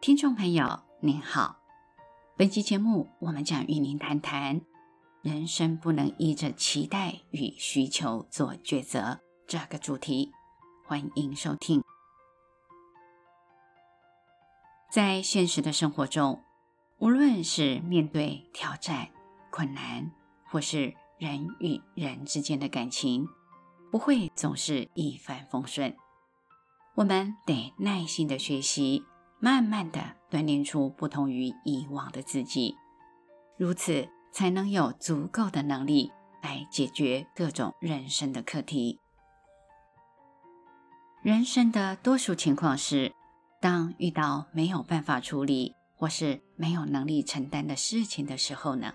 [0.00, 1.58] 听众朋友您好，
[2.34, 4.62] 本期节目我们将与您谈谈
[5.20, 10.32] 人生不能依着期待与需求做抉择这个主题。
[10.86, 11.84] 欢迎收听。
[14.90, 16.42] 在现实的生活中，
[16.96, 19.10] 无论是面对挑战、
[19.50, 20.10] 困难，
[20.46, 23.28] 或是人与人之间的感情，
[23.90, 25.94] 不会总是一帆风顺。
[26.94, 29.04] 我们得耐心的学习，
[29.40, 32.76] 慢慢的锻炼出不同于以往的自己，
[33.56, 39.00] 如此才能有足够的能力来解决各种人生的课题。
[41.22, 43.12] 人生的多数情况是，
[43.60, 48.92] 当遇到没有办法处理或是没有能力承担的事情的时候呢，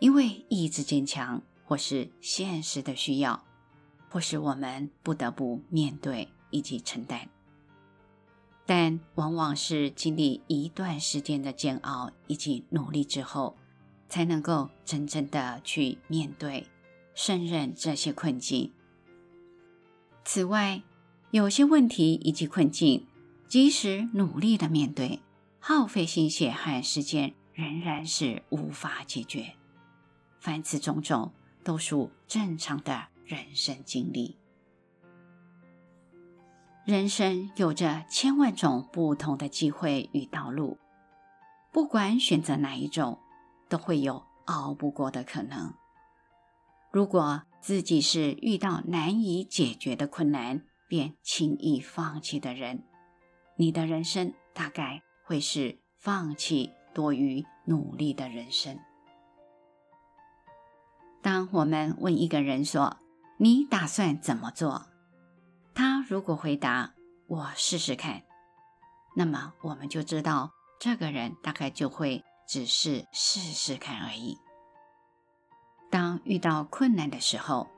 [0.00, 3.44] 因为意志坚强，或是现实的需要，
[4.10, 6.28] 或是我们不得不面对。
[6.52, 7.28] 以及承担，
[8.72, 13.56] 但往往是经历一段时间的煎熬以及努力之后，
[14.08, 16.68] 才能够真正的去面对、
[17.12, 18.70] 胜任这些困境。
[20.24, 20.84] 此外，
[21.32, 23.08] 有些问题以及困境，
[23.48, 25.18] 即使努力的面对，
[25.58, 29.54] 耗费心血和时间，仍然是无法解决。
[30.38, 31.32] 凡此种种，
[31.64, 34.36] 都属正常的人生经历。
[36.84, 40.78] 人生有着千万种不同的机会与道路，
[41.70, 43.20] 不管选择哪一种，
[43.68, 45.74] 都会有熬不过的可能。
[46.90, 52.82] 如果自己是遇到难以解决的困难便轻易放弃的人，
[53.56, 58.76] 你的人生大概会是放弃多于努力的人生。
[61.22, 62.96] 当我们问一个人说
[63.36, 64.86] ：“你打算怎么做？”
[65.80, 66.92] 他如果回答
[67.26, 68.20] “我试试看”，
[69.16, 74.36] 那么我们就知道这个人大概就会只是试试看而已。
[75.90, 77.70] 当遇到困难的时候，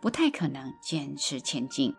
[0.00, 1.94] 不太可能坚持前进。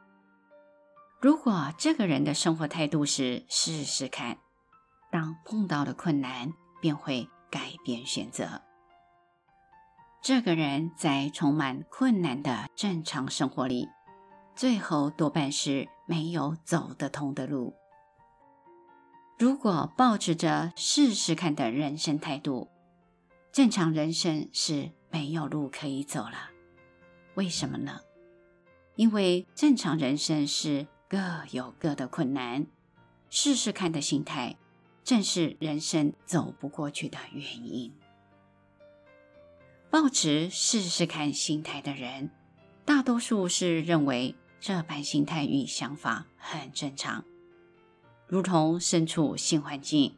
[1.21, 4.39] 如果这个人的生活态度是试试看，
[5.11, 8.63] 当碰到了困难便会改变选择。
[10.19, 13.87] 这个人在充满困难的正常生活里。
[14.55, 17.73] 最后多半是没有走得通的路。
[19.39, 22.69] 如果抱持着试试看的人生态度，
[23.51, 26.51] 正常人生是没有路可以走了。
[27.33, 27.99] 为什么呢？
[28.95, 31.17] 因为正常人生是各
[31.49, 32.67] 有各的困难，
[33.29, 34.55] 试试看的心态
[35.03, 37.91] 正是人生走不过去的原因。
[39.89, 42.29] 抱持试试看心态的人，
[42.85, 44.35] 大多数是认为。
[44.63, 47.25] 这般心态与想法很正常，
[48.27, 50.15] 如同身处新环境，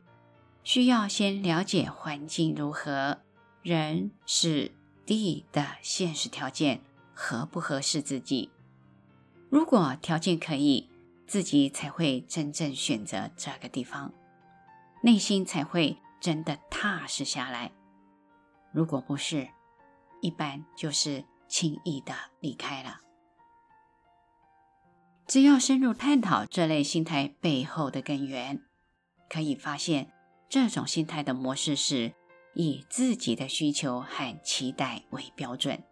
[0.63, 3.22] 需要先了解环境如何，
[3.63, 4.72] 人、事、
[5.03, 6.81] 地的现实条件
[7.16, 8.51] 合不合适自己。
[9.50, 10.91] 如果条件可以，
[11.25, 14.13] 自己才会真正选择这个地方，
[15.01, 17.72] 内心才会真的踏实下来。
[18.72, 19.47] 如果不是，
[20.22, 23.00] 一般就是轻易的离开了。
[25.28, 28.62] 只要深入探讨这类心态背后的根源，
[29.28, 30.12] 可以发现，
[30.47, 32.13] 这种心态的模式是
[32.53, 35.84] 以自己的需求和期待为标准。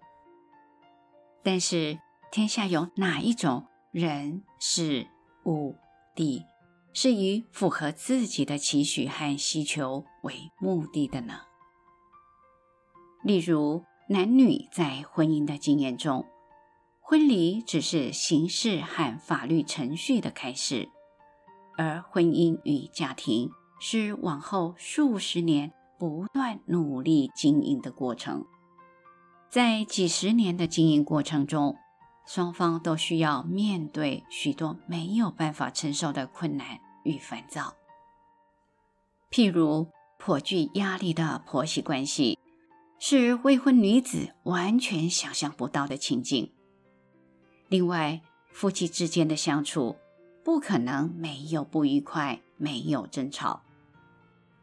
[1.41, 1.97] 但是，
[2.31, 5.07] 天下有哪一种人、事、
[5.45, 5.75] 物、
[6.15, 6.43] 地
[6.93, 11.41] 是以符合自己的期许和需求为目的的呢？
[13.23, 16.23] 例如，男女在婚姻的经验中。
[17.13, 20.89] 婚礼只是形式和法律程序的开始，
[21.77, 28.43] 而婚姻与家庭是往后数十年不断努力经营的过程。
[29.47, 31.75] 在几十年的经营过程中，
[32.25, 37.75] 双方都需要面对许多没有办法承受的困难与烦躁，
[39.29, 39.87] 譬如
[40.17, 42.39] 颇具压力的婆媳关系，
[42.97, 46.51] 是未婚女子完全想象不到的情景。
[47.73, 48.21] 另外，
[48.51, 49.95] 夫妻之间的相处
[50.43, 53.63] 不可能没有不愉快，没有争吵。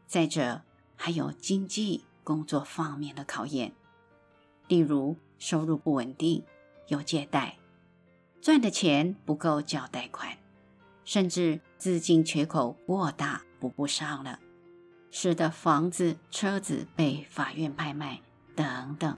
[0.07, 0.61] 再者，
[0.95, 3.73] 还有经济、工作方面的考验，
[4.69, 6.41] 例如收入不稳定、
[6.87, 7.57] 有借贷、
[8.39, 10.37] 赚的钱不够交贷款，
[11.03, 14.39] 甚至资金缺口过大补不上了，
[15.09, 18.21] 使得房子、车子被法院拍卖
[18.55, 19.17] 等等。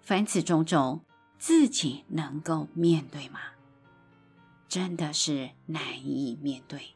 [0.00, 1.02] 凡此种种。
[1.40, 3.40] 自己能够面对吗？
[4.68, 6.94] 真的是难以面对。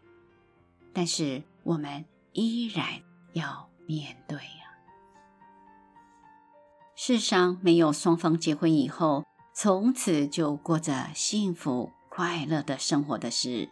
[0.92, 3.02] 但是我们依然
[3.32, 4.78] 要面对呀。
[6.94, 9.24] 世上没有双方结婚以后，
[9.54, 13.70] 从此就过着幸福快乐的生活的事。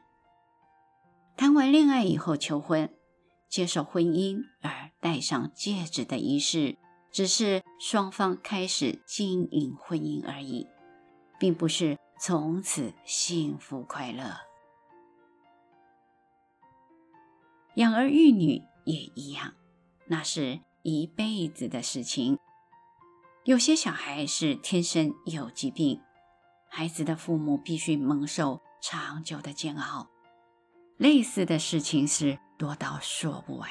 [1.36, 2.92] 谈完恋爱以后求婚，
[3.48, 6.78] 接受婚姻而戴上戒指的仪式，
[7.12, 10.66] 只是双方开始经营婚姻而已，
[11.38, 14.34] 并不是从此幸福快乐。
[17.76, 19.54] 养儿育女也一样，
[20.06, 22.38] 那是一辈子的事情。
[23.44, 26.00] 有些小孩是天生有疾病，
[26.68, 30.08] 孩子的父母必须蒙受长久的煎熬。
[30.96, 33.68] 类似的事情是多到说不完。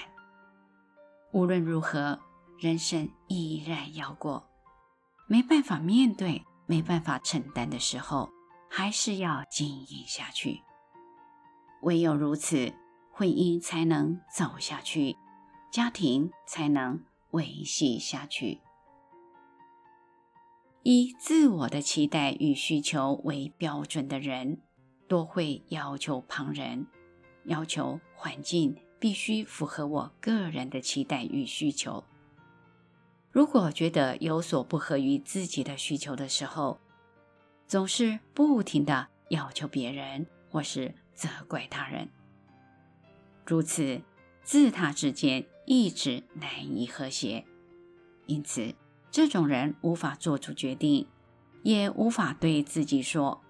[1.32, 2.20] 无论如何，
[2.62, 4.48] 人生依然要过。
[5.28, 8.30] 没办法面对、没办法承担的时候，
[8.69, 10.62] 还是要经营下去。
[11.81, 12.72] 唯有如此，
[13.12, 15.18] 婚姻才能走下去，
[15.72, 18.62] 家庭才能维系下去。
[20.84, 24.62] 以自我的期待与需求为标准的人，
[25.08, 26.86] 多会要求旁人。
[27.46, 32.04] 要求环境必须符合我个人的期待与需求。
[33.31, 36.80] 如果觉得有所不合于自己的需求的时候，
[37.68, 42.10] 总是不停地要求别人或是责怪他人，
[43.45, 44.01] 如此
[44.44, 47.45] 自他之间一直难以和谐。
[48.25, 48.75] 因此，
[49.10, 51.07] 这种人无法做出决定，
[51.63, 53.42] 也无法对自己说：“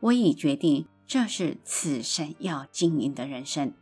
[0.00, 3.72] 我已决定。”这是此生要经营的人生，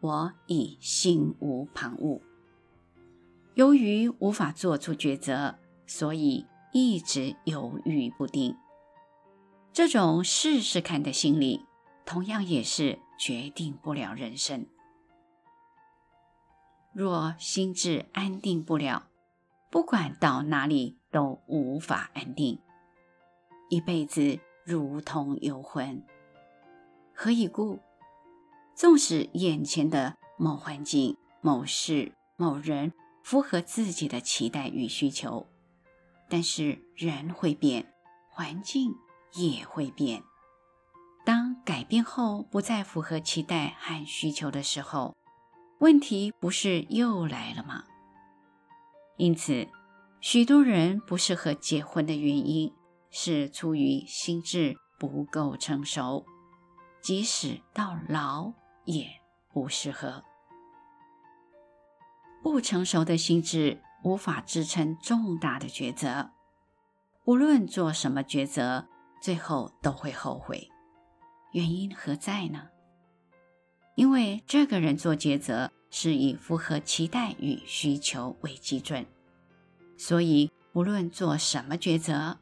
[0.00, 2.20] 我已心无旁骛。
[3.54, 8.56] 由于无法做出抉择，所以一直犹豫不定。
[9.72, 11.64] 这种试试看的心理，
[12.04, 14.66] 同样也是决定不了人生。
[16.92, 19.08] 若心智安定不了，
[19.70, 22.60] 不管到哪里都无法安定，
[23.68, 26.04] 一辈子如同游魂。
[27.12, 27.78] 何以故？
[28.74, 32.92] 纵使眼前的某环境、某事、某人
[33.24, 35.46] 符合自己的期待与需求，
[36.28, 37.94] 但是人会变，
[38.28, 38.94] 环境
[39.32, 40.22] 也会变。
[41.24, 45.16] 当改变后不再符合期待和需求的时候，
[45.80, 47.84] 问题不是又来了吗？
[49.16, 49.66] 因此，
[50.20, 52.70] 许多人不适合结婚的原因
[53.10, 56.26] 是出于心智不够成熟。
[57.00, 58.52] 即使到老
[58.84, 59.06] 也
[59.50, 60.22] 不适合。
[62.44, 66.30] 不成熟的心智无法支撑重大的抉择，
[67.24, 68.86] 无论做什么抉择，
[69.22, 70.68] 最后都会后悔。
[71.52, 72.68] 原因何在呢？
[73.94, 79.06] 因为这个人做抉择是以符合期待与需求为基准，
[79.96, 82.36] 所以无论做什么抉择，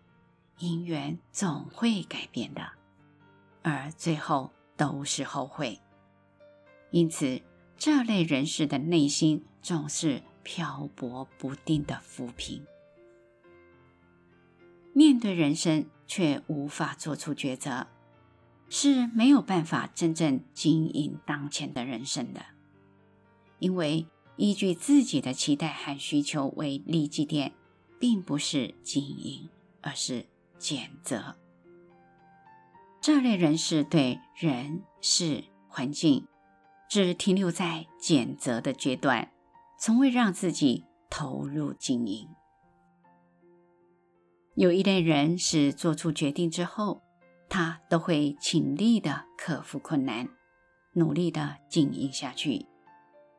[0.58, 2.72] 因缘总会改变的。
[3.62, 5.78] 而最后都是后悔，
[6.90, 7.40] 因此
[7.84, 12.64] 这类人士的内心总是漂泊不定的浮萍，
[14.93, 17.88] 面对人生却无法做出抉择，
[18.68, 22.40] 是没有办法真正经营当前的人生的。
[23.59, 27.52] 因为依据自己的期待和需求为立基点，
[27.99, 29.49] 并不是经营，
[29.80, 30.26] 而是
[30.57, 31.35] 拣择。
[33.00, 36.28] 这类人士对人事环境
[36.92, 39.32] 只停留在拣择的阶段，
[39.78, 42.28] 从未让自己投入经营。
[44.56, 47.00] 有一类人是做出决定之后，
[47.49, 50.28] 他都会尽力的克服困难，
[50.92, 52.66] 努力的经营下去，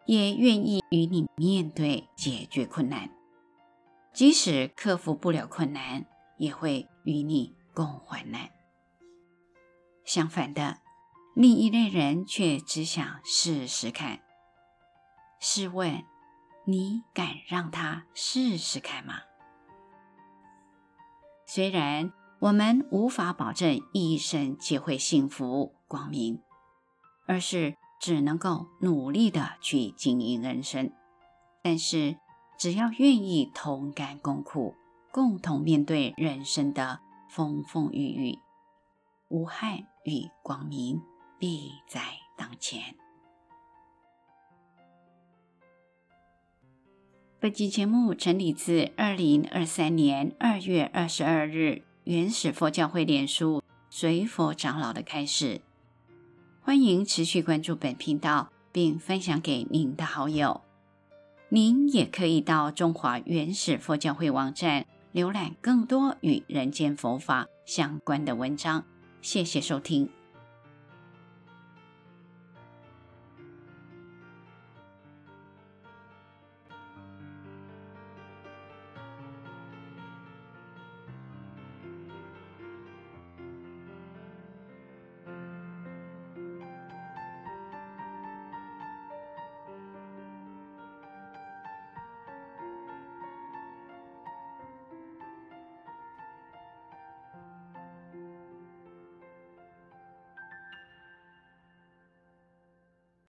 [0.07, 3.07] 也愿意与你面对解决困难，
[4.11, 6.03] 即使克服不了困难，
[6.39, 8.49] 也会与你共患难。
[10.03, 10.79] 相反的，
[11.35, 14.19] 另一类人却只想试试看。
[15.39, 16.03] 试问，
[16.65, 19.15] 你敢让他试试看吗？
[21.47, 26.41] 虽然我们无法保证一生皆会幸福光明，
[27.25, 30.93] 而是只能够努力的去经营人生，
[31.63, 32.17] 但是
[32.59, 34.75] 只要愿意同甘共苦，
[35.11, 38.39] 共同面对人生的风风雨雨。
[39.29, 41.01] 无害与光明
[41.39, 42.01] 必在
[42.37, 42.95] 当前。
[47.39, 55.59] 本集节目整理自二零二三年二月二十二日原始佛教会脸书随佛长老的开始。
[56.61, 60.61] 欢迎持续关注本频道，并分享给您的好友。
[61.49, 68.85] 您也可以到中华原始佛教会网站浏览更多与人间佛法相关的文章。
[69.21, 70.09] 谢谢收听。